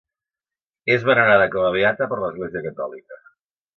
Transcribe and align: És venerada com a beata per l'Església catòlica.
És 0.95 1.05
venerada 1.09 1.47
com 1.55 1.67
a 1.67 1.69
beata 1.77 2.07
per 2.15 2.21
l'Església 2.25 2.65
catòlica. 2.69 3.21